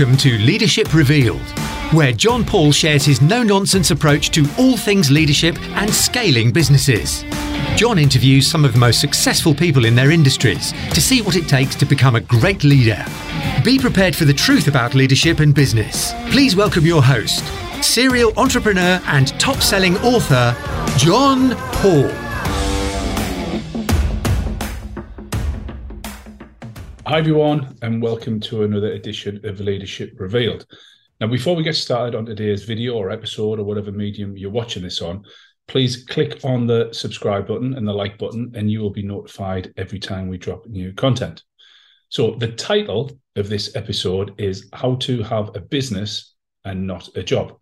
[0.00, 1.46] Welcome to Leadership Revealed,
[1.92, 7.22] where John Paul shares his no nonsense approach to all things leadership and scaling businesses.
[7.76, 11.48] John interviews some of the most successful people in their industries to see what it
[11.48, 13.04] takes to become a great leader.
[13.62, 16.14] Be prepared for the truth about leadership and business.
[16.30, 17.44] Please welcome your host,
[17.84, 20.56] serial entrepreneur and top selling author,
[20.96, 22.29] John Paul.
[27.10, 30.64] Hi, everyone, and welcome to another edition of Leadership Revealed.
[31.20, 34.84] Now, before we get started on today's video or episode or whatever medium you're watching
[34.84, 35.24] this on,
[35.66, 39.74] please click on the subscribe button and the like button, and you will be notified
[39.76, 41.42] every time we drop new content.
[42.10, 47.24] So, the title of this episode is How to Have a Business and Not a
[47.24, 47.58] Job.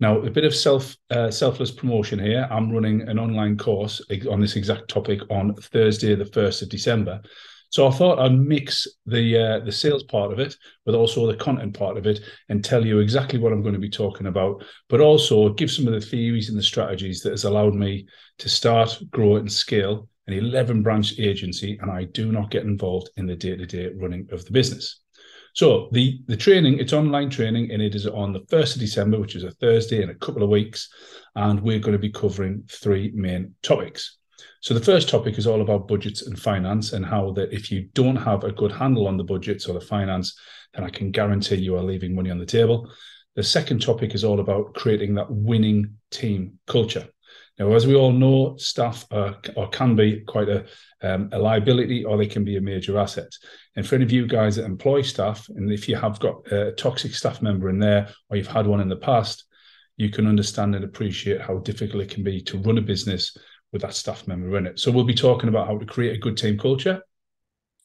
[0.00, 2.48] Now, a bit of self uh, selfless promotion here.
[2.50, 7.22] I'm running an online course on this exact topic on Thursday, the 1st of December.
[7.70, 11.36] So I thought I'd mix the uh, the sales part of it with also the
[11.36, 14.64] content part of it and tell you exactly what I'm going to be talking about,
[14.88, 18.06] but also give some of the theories and the strategies that has allowed me
[18.38, 23.10] to start, grow, and scale an 11 branch agency, and I do not get involved
[23.16, 25.00] in the day to day running of the business.
[25.54, 29.18] So the the training, it's online training, and it is on the first of December,
[29.18, 30.88] which is a Thursday in a couple of weeks,
[31.34, 34.18] and we're going to be covering three main topics.
[34.60, 37.88] So the first topic is all about budgets and finance and how that if you
[37.94, 40.38] don't have a good handle on the budgets or the finance,
[40.74, 42.90] then I can guarantee you are leaving money on the table.
[43.36, 47.08] The second topic is all about creating that winning team culture.
[47.58, 50.64] Now, as we all know, staff are, or can be quite a,
[51.02, 53.30] um, a liability or they can be a major asset.
[53.76, 56.72] And for any of you guys that employ staff, and if you have got a
[56.72, 59.44] toxic staff member in there or you've had one in the past,
[59.98, 63.36] you can understand and appreciate how difficult it can be to run a business
[63.72, 64.78] with that staff member in it.
[64.78, 67.02] So we'll be talking about how to create a good team culture,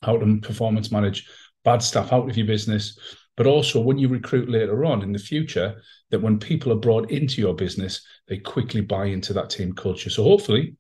[0.01, 1.27] how to performance manage
[1.63, 2.97] bad staff out of your business,
[3.37, 5.81] but also when you recruit later on in the future,
[6.11, 10.09] that when people are brought into your business, they quickly buy into that team culture.
[10.09, 10.75] So hopefully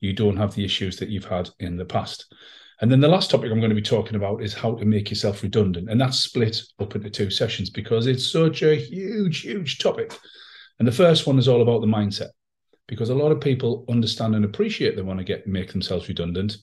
[0.00, 2.32] you don't have the issues that you've had in the past.
[2.80, 5.10] And then the last topic I'm going to be talking about is how to make
[5.10, 5.88] yourself redundant.
[5.88, 10.18] And that's split up into two sessions because it's such a huge, huge topic.
[10.80, 12.30] And the first one is all about the mindset
[12.88, 16.56] because a lot of people understand and appreciate they want to get make themselves redundant.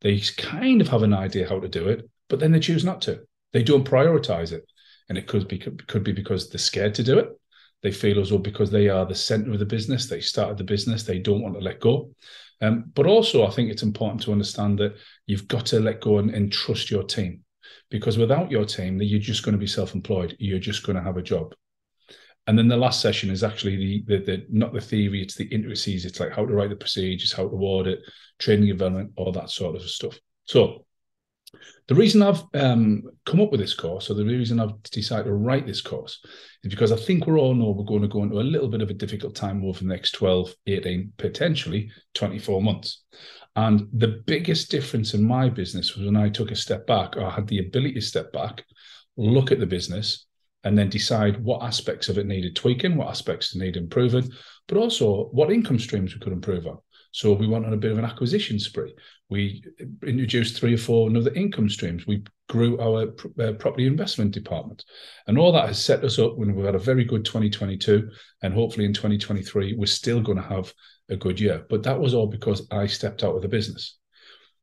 [0.00, 3.00] They kind of have an idea how to do it, but then they choose not
[3.02, 3.20] to.
[3.52, 4.64] They don't prioritize it,
[5.08, 7.28] and it could be could be because they're scared to do it.
[7.82, 10.64] They feel as though because they are the center of the business, they started the
[10.64, 12.10] business, they don't want to let go.
[12.60, 14.96] Um, but also, I think it's important to understand that
[15.26, 17.44] you've got to let go and, and trust your team,
[17.88, 20.36] because without your team, you're just going to be self-employed.
[20.40, 21.54] You're just going to have a job.
[22.48, 25.44] And then the last session is actually the, the, the not the theory, it's the
[25.44, 26.06] intricacies.
[26.06, 28.00] It's like how to write the procedures, how to audit,
[28.38, 30.18] training development, all that sort of stuff.
[30.46, 30.86] So
[31.88, 35.34] the reason I've um, come up with this course, or the reason I've decided to
[35.34, 36.24] write this course,
[36.64, 38.80] is because I think we all know we're going to go into a little bit
[38.80, 43.04] of a difficult time over the next 12, 18, potentially 24 months.
[43.56, 47.24] And the biggest difference in my business was when I took a step back, or
[47.24, 48.64] I had the ability to step back,
[49.18, 50.26] look at the business,
[50.68, 54.30] and then decide what aspects of it needed tweaking, what aspects need improving,
[54.66, 56.76] but also what income streams we could improve on.
[57.10, 58.94] So we went on a bit of an acquisition spree.
[59.30, 59.64] We
[60.06, 62.06] introduced three or four other income streams.
[62.06, 64.84] We grew our uh, property investment department,
[65.26, 68.10] and all that has set us up when we've had a very good 2022,
[68.42, 70.70] and hopefully in 2023 we're still going to have
[71.08, 71.64] a good year.
[71.70, 73.96] But that was all because I stepped out of the business.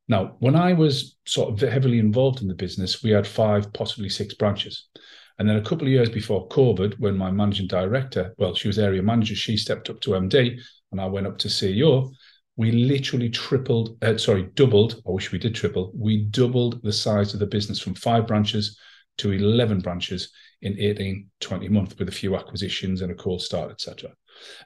[0.07, 4.09] Now, when I was sort of heavily involved in the business, we had five, possibly
[4.09, 4.87] six branches.
[5.37, 8.79] And then a couple of years before COVID, when my managing director, well, she was
[8.79, 10.59] area manager, she stepped up to MD
[10.91, 12.11] and I went up to CEO.
[12.57, 15.01] We literally tripled, uh, sorry, doubled.
[15.05, 15.91] I wish we did triple.
[15.93, 18.79] We doubled the size of the business from five branches
[19.17, 20.31] to 11 branches
[20.61, 24.11] in 18, 20 months with a few acquisitions and a cold start, etc.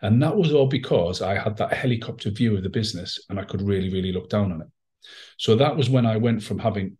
[0.01, 3.43] And that was all because I had that helicopter view of the business and I
[3.43, 4.67] could really, really look down on it.
[5.37, 6.97] So that was when I went from having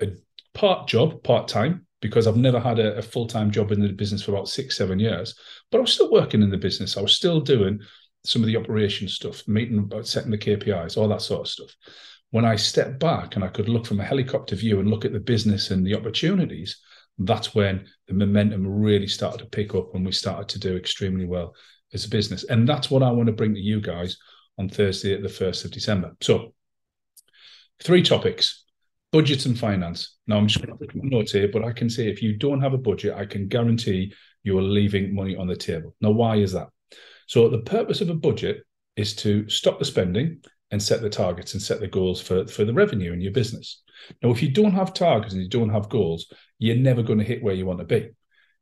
[0.00, 0.08] a
[0.52, 3.88] part job, part time, because I've never had a, a full time job in the
[3.88, 5.34] business for about six, seven years.
[5.70, 6.98] But I was still working in the business.
[6.98, 7.80] I was still doing
[8.24, 11.74] some of the operation stuff, meeting about setting the KPIs, all that sort of stuff.
[12.30, 15.14] When I stepped back and I could look from a helicopter view and look at
[15.14, 16.78] the business and the opportunities,
[17.16, 21.24] that's when the momentum really started to pick up and we started to do extremely
[21.24, 21.54] well
[21.94, 22.44] as a business.
[22.44, 24.18] And that's what I want to bring to you guys
[24.58, 26.14] on Thursday at the 1st of December.
[26.20, 26.52] So,
[27.82, 28.63] three topics
[29.14, 30.16] budgets and finance.
[30.26, 32.60] Now, I'm just going to put notes here, but I can say if you don't
[32.60, 34.12] have a budget, I can guarantee
[34.42, 35.94] you are leaving money on the table.
[36.00, 36.66] Now, why is that?
[37.28, 38.64] So, the purpose of a budget
[38.96, 42.64] is to stop the spending and set the targets and set the goals for, for
[42.64, 43.84] the revenue in your business.
[44.20, 46.26] Now, if you don't have targets and you don't have goals,
[46.58, 48.10] you're never going to hit where you want to be.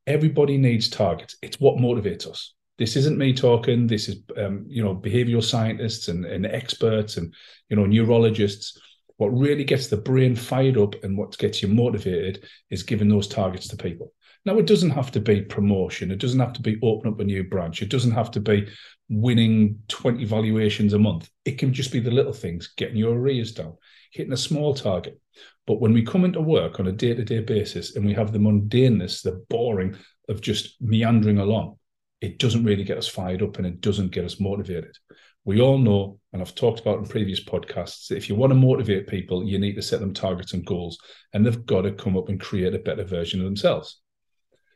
[0.06, 1.34] Everybody needs targets.
[1.40, 2.52] It's what motivates us.
[2.78, 3.86] This isn't me talking.
[3.86, 7.32] This is, um, you know, behavioral scientists and, and experts and,
[7.70, 8.78] you know, neurologists.
[9.22, 13.28] What really gets the brain fired up and what gets you motivated is giving those
[13.28, 14.12] targets to people.
[14.44, 16.10] Now, it doesn't have to be promotion.
[16.10, 17.82] It doesn't have to be open up a new branch.
[17.82, 18.66] It doesn't have to be
[19.08, 21.30] winning 20 valuations a month.
[21.44, 23.76] It can just be the little things, getting your arrears down,
[24.10, 25.20] hitting a small target.
[25.68, 28.32] But when we come into work on a day to day basis and we have
[28.32, 29.96] the mundaneness, the boring
[30.28, 31.78] of just meandering along,
[32.20, 34.96] it doesn't really get us fired up and it doesn't get us motivated.
[35.44, 38.58] We all know, and I've talked about in previous podcasts, that if you want to
[38.58, 40.98] motivate people, you need to set them targets and goals,
[41.32, 44.00] and they've got to come up and create a better version of themselves.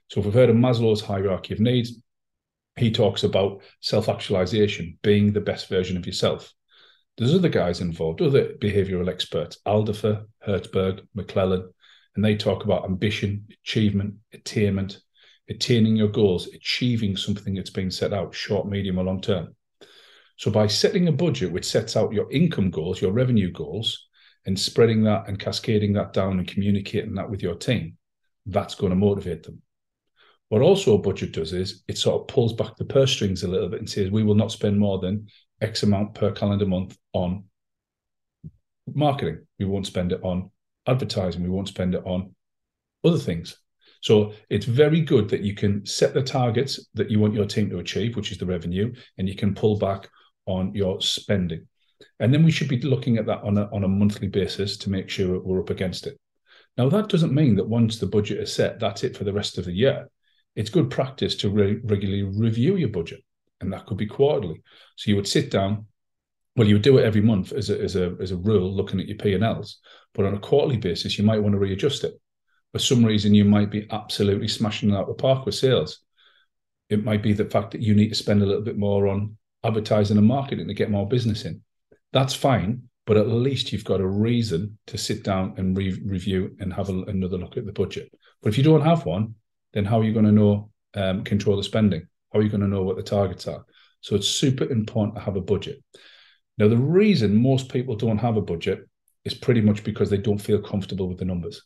[0.08, 2.00] So, if we've heard of Maslow's hierarchy of needs,
[2.76, 6.52] he talks about self actualization, being the best version of yourself.
[7.16, 11.68] There's other guys involved, other behavioral experts, Alderfer, Herzberg, McClelland,
[12.14, 15.00] and they talk about ambition, achievement, attainment,
[15.48, 19.54] attaining your goals, achieving something that's been set out, short, medium, or long term.
[20.36, 24.06] So by setting a budget which sets out your income goals, your revenue goals,
[24.44, 27.96] and spreading that and cascading that down and communicating that with your team,
[28.46, 29.60] that's going to motivate them.
[30.48, 33.48] What also a budget does is it sort of pulls back the purse strings a
[33.48, 35.26] little bit and says we will not spend more than
[35.60, 37.44] X amount per calendar month on
[38.94, 39.44] marketing.
[39.58, 40.50] We won't spend it on
[40.86, 41.42] advertising.
[41.42, 42.34] We won't spend it on
[43.04, 43.56] other things.
[44.02, 47.68] So it's very good that you can set the targets that you want your team
[47.70, 50.08] to achieve, which is the revenue, and you can pull back
[50.46, 51.66] on your spending.
[52.20, 54.90] And then we should be looking at that on a, on a monthly basis to
[54.90, 56.18] make sure we're up against it.
[56.76, 59.58] Now, that doesn't mean that once the budget is set, that's it for the rest
[59.58, 60.08] of the year.
[60.54, 63.22] It's good practice to re- regularly review your budget,
[63.60, 64.62] and that could be quarterly.
[64.96, 65.86] So you would sit down,
[66.54, 69.00] well, you would do it every month as a, as a, as a rule, looking
[69.00, 69.78] at your P&Ls,
[70.14, 72.14] but on a quarterly basis, you might want to readjust it
[72.76, 76.00] for some reason you might be absolutely smashing out the park with sales.
[76.90, 79.38] It might be the fact that you need to spend a little bit more on
[79.66, 81.62] advertising and marketing to get more business in.
[82.12, 86.56] That's fine, but at least you've got a reason to sit down and re- review
[86.60, 88.10] and have a, another look at the budget.
[88.42, 89.34] But if you don't have one,
[89.72, 92.06] then how are you going to know um, control the spending?
[92.32, 93.64] How are you going to know what the targets are?
[94.00, 95.82] So it's super important to have a budget.
[96.58, 98.88] Now, the reason most people don't have a budget
[99.24, 101.62] is pretty much because they don't feel comfortable with the numbers.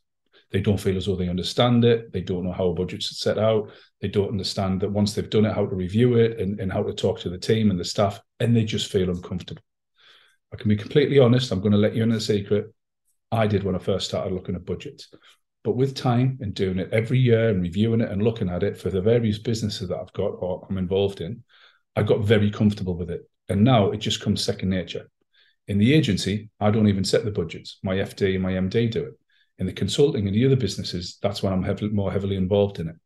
[0.50, 2.12] They don't feel as though they understand it.
[2.12, 3.70] They don't know how a budget's set out.
[4.00, 6.82] They don't understand that once they've done it, how to review it and, and how
[6.82, 9.62] to talk to the team and the staff, and they just feel uncomfortable.
[10.52, 11.52] I can be completely honest.
[11.52, 12.75] I'm going to let you in a secret.
[13.31, 15.08] I did when I first started looking at budgets.
[15.62, 18.76] But with time and doing it every year and reviewing it and looking at it
[18.76, 21.44] for the various businesses that I've got or I'm involved in,
[21.94, 23.29] I got very comfortable with it.
[23.49, 25.08] And now it just comes second nature.
[25.69, 27.79] In the agency, I don't even set the budgets.
[27.85, 29.12] My FD and my MD do it
[29.60, 32.88] in the consulting and the other businesses, that's when I'm heavily, more heavily involved in
[32.88, 32.96] it.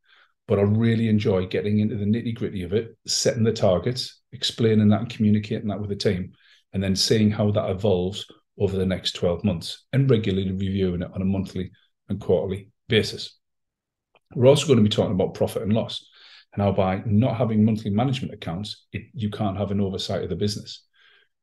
[0.46, 4.88] But I really enjoy getting into the nitty gritty of it, setting the targets, explaining
[4.90, 6.32] that and communicating that with the team,
[6.72, 8.24] and then seeing how that evolves
[8.56, 11.72] over the next 12 months and regularly reviewing it on a monthly
[12.08, 13.36] and quarterly basis.
[14.34, 16.06] We're also going to be talking about profit and loss
[16.52, 20.28] and how by not having monthly management accounts, it, you can't have an oversight of
[20.28, 20.84] the business.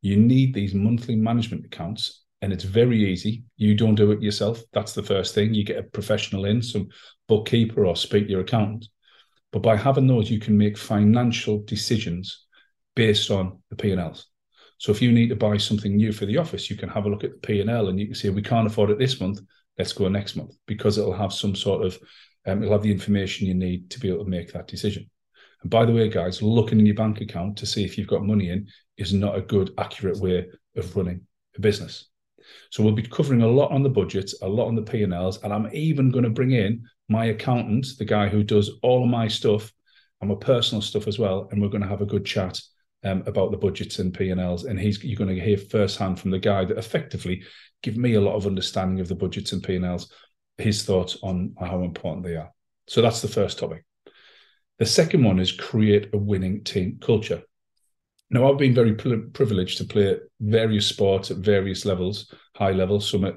[0.02, 3.44] You need these monthly management accounts and it's very easy.
[3.58, 4.62] You don't do it yourself.
[4.74, 5.54] That's the first thing.
[5.54, 6.90] You get a professional in, some
[7.28, 8.88] bookkeeper or speak to your accountant.
[9.52, 12.46] But by having those, you can make financial decisions
[12.96, 14.28] based on the P&Ls.
[14.78, 17.10] So if you need to buy something new for the office, you can have a
[17.10, 19.40] look at the P&L and you can say, we can't afford it this month.
[19.78, 22.00] Let's go next month because it'll have some sort of,
[22.48, 25.10] um, it'll have the information you need to be able to make that decision.
[25.62, 28.26] And by the way, guys, looking in your bank account to see if you've got
[28.26, 32.08] money in is not a good, accurate way of running a business.
[32.70, 35.54] So we'll be covering a lot on the budget, a lot on the P&Ls, and
[35.54, 39.28] I'm even going to bring in my accountant, the guy who does all of my
[39.28, 39.72] stuff
[40.22, 42.60] and my personal stuff as well, and we're going to have a good chat
[43.04, 44.64] um, about the budgets and P&Ls.
[44.64, 47.44] And he's you're going to hear firsthand from the guy that effectively
[47.84, 50.12] give me a lot of understanding of the budgets and P&Ls,
[50.58, 52.52] his thoughts on how important they are.
[52.88, 53.86] So that's the first topic.
[54.80, 57.44] The second one is create a winning team culture.
[58.32, 63.26] Now, I've been very privileged to play various sports at various levels, high levels, some
[63.26, 63.36] at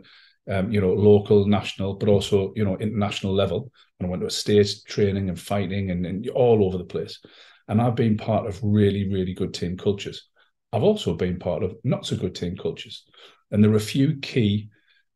[0.49, 3.73] um, you know local, national, but also you know international level.
[3.99, 7.19] And I went to a state training and fighting and, and all over the place.
[7.67, 10.29] And I've been part of really, really good team cultures.
[10.73, 13.05] I've also been part of not so good team cultures.
[13.51, 14.69] And there are a few key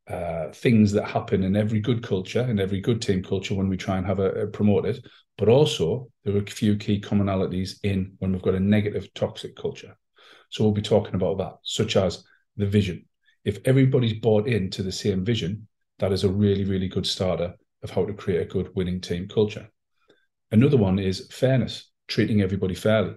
[0.08, 3.76] uh, things that happen in every good culture and every good team culture when we
[3.76, 5.04] try and have a, a promote it
[5.38, 9.54] but also, there are a few key commonalities in when we've got a negative toxic
[9.54, 9.96] culture.
[10.50, 12.24] So we'll be talking about that, such as
[12.56, 13.06] the vision.
[13.44, 15.68] If everybody's bought into the same vision,
[16.00, 19.28] that is a really, really good starter of how to create a good winning team
[19.28, 19.68] culture.
[20.50, 23.14] Another one is fairness, treating everybody fairly,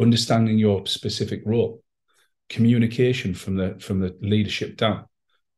[0.00, 1.84] understanding your specific role,
[2.48, 5.04] communication from the from the leadership down.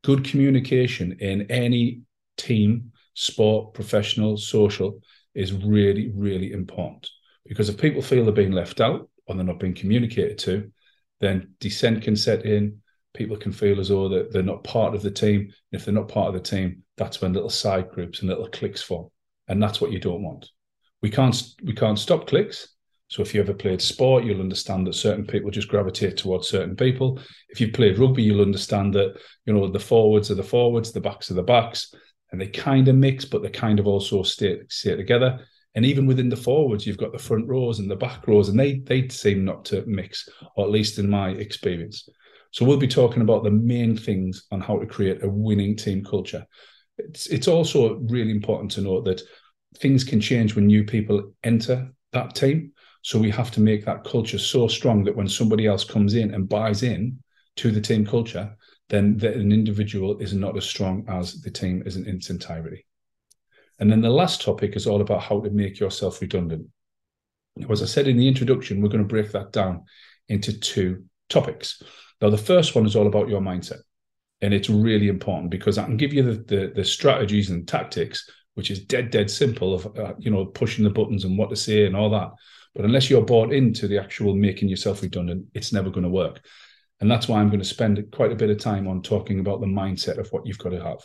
[0.07, 2.03] Good communication in any
[2.37, 5.01] team, sport, professional, social
[5.35, 7.11] is really, really important.
[7.45, 10.71] Because if people feel they're being left out or they're not being communicated to,
[11.19, 12.83] then dissent can set in.
[13.15, 15.41] People can feel as though that they're not part of the team.
[15.41, 18.49] And if they're not part of the team, that's when little side groups and little
[18.49, 19.09] cliques form.
[19.49, 20.49] And that's what you don't want.
[21.03, 22.76] We can't we can't stop cliques.
[23.09, 26.75] So if you ever played sport, you'll understand that certain people just gravitate towards certain
[26.75, 27.21] people.
[27.49, 31.01] If you've played rugby, you'll understand that you know the forwards are the forwards, the
[31.01, 31.95] backs are the backs,
[32.33, 35.39] and they kind of mix, but they kind of also stay stay together.
[35.77, 38.59] And even within the forwards, you've got the front rows and the back rows, and
[38.59, 42.09] they they seem not to mix, or at least in my experience.
[42.51, 46.03] So we'll be talking about the main things on how to create a winning team
[46.05, 46.45] culture.
[46.99, 49.23] It's it's also really important to note that
[49.79, 52.73] things can change when new people enter that team.
[53.07, 56.35] So we have to make that culture so strong that when somebody else comes in
[56.35, 57.23] and buys in
[57.55, 58.57] to the team culture,
[58.89, 62.85] then that an individual is not as strong as the team is in its entirety.
[63.79, 66.67] And then the last topic is all about how to make yourself redundant.
[67.71, 69.85] As I said in the introduction, we're going to break that down
[70.29, 71.81] into two topics.
[72.21, 73.83] Now, the first one is all about your mindset.
[74.41, 78.29] And it's really important because I can give you the, the, the strategies and tactics,
[78.55, 81.57] which is dead, dead simple of, uh, you know, pushing the buttons and what to
[81.57, 82.33] say and all that.
[82.77, 86.45] But unless you're bought into the actual making yourself redundant, it's never going to work.
[87.01, 89.61] And that's why I'm going to spend quite a bit of time on talking about
[89.61, 90.99] the mindset of what you've got to have.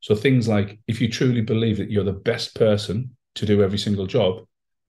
[0.00, 3.78] So things like if you truly believe that you're the best person to do every
[3.78, 4.44] single job,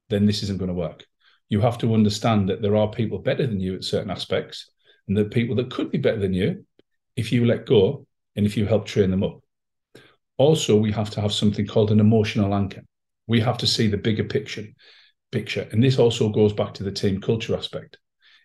[0.09, 1.05] then this isn't going to work.
[1.49, 4.71] You have to understand that there are people better than you at certain aspects,
[5.07, 6.65] and that people that could be better than you
[7.15, 9.39] if you let go and if you help train them up.
[10.37, 12.81] Also, we have to have something called an emotional anchor.
[13.27, 14.65] We have to see the bigger picture
[15.35, 15.67] picture.
[15.73, 17.97] And this also goes back to the team culture aspect.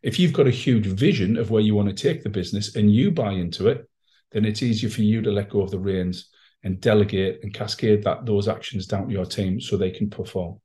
[0.03, 2.93] If you've got a huge vision of where you want to take the business and
[2.93, 3.89] you buy into it,
[4.33, 6.31] then it's easier for you to let go of the reins
[6.65, 10.59] and delegate and cascade that those actions down to your team so they can perform.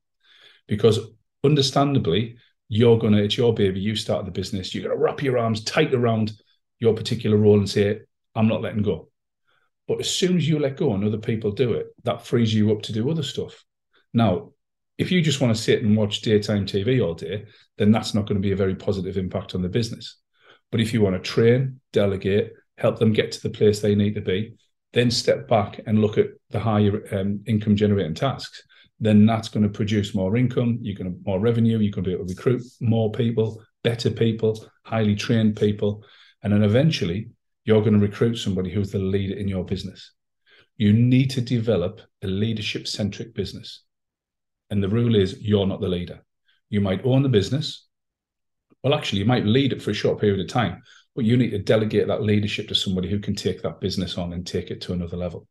[0.66, 0.98] Because
[1.44, 5.62] understandably, you're gonna, it's your baby, you started the business, you're gonna wrap your arms
[5.62, 6.32] tight around
[6.80, 8.00] your particular role and say,
[8.34, 9.10] I'm not letting go.
[9.86, 12.72] But as soon as you let go and other people do it, that frees you
[12.72, 13.64] up to do other stuff.
[14.12, 14.50] Now,
[14.98, 17.44] if you just want to sit and watch daytime TV all day,
[17.78, 20.16] then that's not going to be a very positive impact on the business.
[20.72, 24.14] But if you want to train, delegate, help them get to the place they need
[24.14, 24.54] to be,
[24.92, 28.62] then step back and look at the higher um, income generating tasks,
[28.98, 30.78] then that's going to produce more income.
[30.80, 31.78] You're going to more revenue.
[31.78, 36.02] You're going to be able to recruit more people, better people, highly trained people,
[36.42, 37.28] and then eventually
[37.64, 40.12] you're going to recruit somebody who's the leader in your business.
[40.76, 43.82] You need to develop a leadership centric business.
[44.70, 46.20] And the rule is you're not the leader.
[46.68, 47.86] You might own the business.
[48.82, 50.82] Well, actually, you might lead it for a short period of time,
[51.14, 54.32] but you need to delegate that leadership to somebody who can take that business on
[54.32, 55.46] and take it to another level.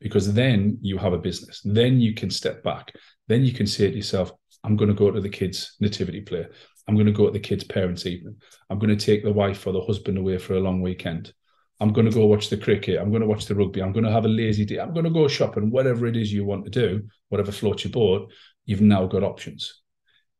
[0.00, 1.60] Because then you have a business.
[1.64, 2.92] Then you can step back.
[3.28, 4.32] Then you can say to yourself,
[4.62, 6.46] I'm going to go to the kids' nativity play.
[6.88, 8.36] I'm going to go to the kids' parents' evening.
[8.68, 11.32] I'm going to take the wife or the husband away for a long weekend.
[11.78, 12.98] I'm going to go watch the cricket.
[13.00, 13.82] I'm going to watch the rugby.
[13.82, 14.78] I'm going to have a lazy day.
[14.78, 15.70] I'm going to go shopping.
[15.70, 18.32] Whatever it is you want to do, whatever floats your boat,
[18.64, 19.82] you've now got options.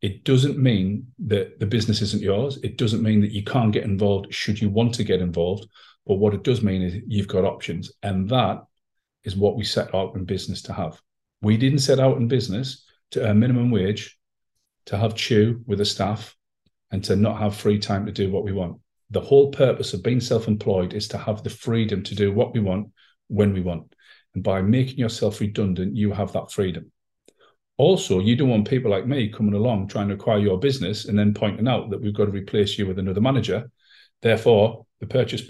[0.00, 2.58] It doesn't mean that the business isn't yours.
[2.62, 5.66] It doesn't mean that you can't get involved should you want to get involved.
[6.06, 7.92] But what it does mean is you've got options.
[8.02, 8.62] And that
[9.24, 11.00] is what we set out in business to have.
[11.42, 14.18] We didn't set out in business to earn minimum wage,
[14.86, 16.34] to have chew with the staff,
[16.90, 20.02] and to not have free time to do what we want the whole purpose of
[20.02, 22.88] being self-employed is to have the freedom to do what we want
[23.28, 23.94] when we want.
[24.34, 26.90] And by making yourself redundant you have that freedom.
[27.78, 31.18] Also you don't want people like me coming along trying to acquire your business and
[31.18, 33.70] then pointing out that we've got to replace you with another manager.
[34.22, 35.42] Therefore the purchase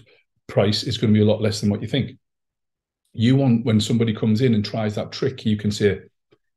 [0.47, 2.19] price is going to be a lot less than what you think.
[3.13, 6.01] You want when somebody comes in and tries that trick you can say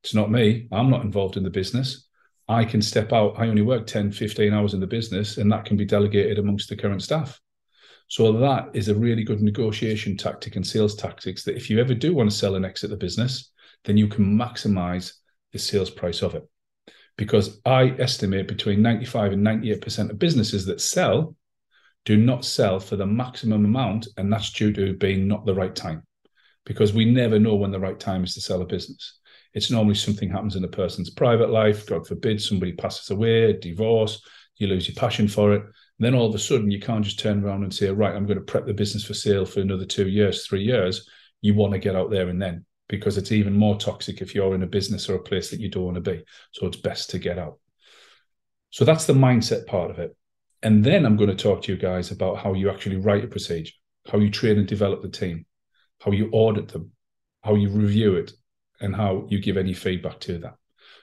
[0.03, 0.67] it's not me.
[0.71, 2.08] I'm not involved in the business
[2.49, 3.35] I can step out.
[3.37, 6.67] I only work 10, 15 hours in the business, and that can be delegated amongst
[6.67, 7.39] the current staff.
[8.07, 11.93] So that is a really good negotiation tactic and sales tactics that if you ever
[11.93, 13.51] do want to sell and exit the business,
[13.85, 15.13] then you can maximize
[15.53, 16.49] the sales price of it.
[17.17, 21.35] Because I estimate between 95 and 98% of businesses that sell
[22.03, 25.75] do not sell for the maximum amount, and that's due to being not the right
[25.75, 26.01] time.
[26.65, 29.18] Because we never know when the right time is to sell a business.
[29.53, 31.87] It's normally something happens in a person's private life.
[31.87, 34.21] God forbid somebody passes away, divorce,
[34.57, 35.61] you lose your passion for it.
[35.61, 35.71] And
[36.05, 38.37] then all of a sudden, you can't just turn around and say, right, I'm going
[38.37, 41.09] to prep the business for sale for another two years, three years.
[41.41, 42.65] You want to get out there and then.
[42.89, 45.69] because it's even more toxic if you're in a business or a place that you
[45.69, 46.23] don't want to be.
[46.51, 47.59] So it's best to get out.
[48.71, 50.15] So that's the mindset part of it.
[50.61, 53.27] And then I'm going to talk to you guys about how you actually write a
[53.27, 53.73] procedure,
[54.11, 55.45] how you train and develop the team,
[56.01, 56.91] how you audit them,
[57.43, 58.33] how you review it,
[58.81, 60.55] and how you give any feedback to that.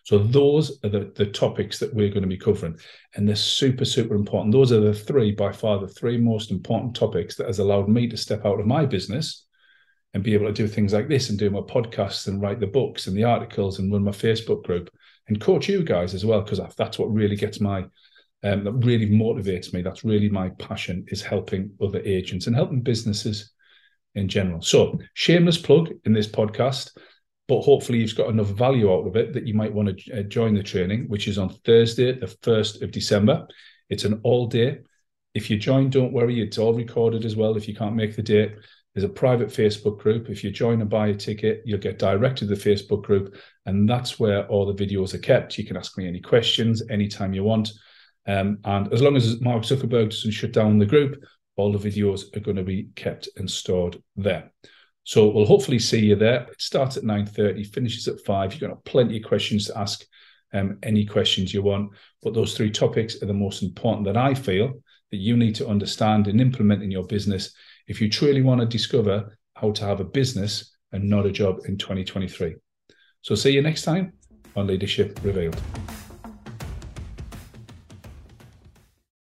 [0.04, 2.78] So those are the, the topics that we're going to be covering.
[3.14, 4.52] And they're super, super important.
[4.52, 8.06] Those are the three, by far, the three most important topics that has allowed me
[8.09, 9.47] to step out of my business
[10.14, 12.66] and be able to do things like this and do my podcasts and write the
[12.68, 14.88] books and the articles and run my Facebook group
[15.28, 17.85] and coach you guys as well because that's what really gets my
[18.45, 19.83] um, that really motivates me.
[19.83, 23.52] That's really my passion is helping other agents and helping businesses
[24.14, 24.62] in general.
[24.62, 26.97] So shameless plug in this podcast,
[27.48, 30.22] but hopefully you've got enough value out of it that you might want to uh,
[30.22, 33.46] join the training, which is on Thursday, the first of December.
[33.88, 34.80] It's an all day.
[35.34, 37.56] If you join, don't worry, it's all recorded as well.
[37.56, 38.56] If you can't make the date,
[38.94, 40.30] there's a private Facebook group.
[40.30, 43.36] If you join and buy a ticket, you'll get directed to the Facebook group,
[43.66, 45.58] and that's where all the videos are kept.
[45.58, 47.70] You can ask me any questions anytime you want.
[48.26, 51.22] Um, and as long as Mark Zuckerberg doesn't shut down the group,
[51.56, 54.50] all the videos are going to be kept and stored there.
[55.06, 56.48] So we'll hopefully see you there.
[56.50, 58.52] It starts at 9.30, finishes at 5.
[58.52, 60.04] You're going to have plenty of questions to ask,
[60.52, 61.92] um, any questions you want.
[62.25, 64.72] But those three topics are the most important that I feel
[65.12, 67.54] that you need to understand and implement in your business
[67.86, 71.60] if you truly want to discover how to have a business and not a job
[71.66, 72.56] in 2023.
[73.22, 74.12] So see you next time
[74.56, 75.56] on Leadership Revealed.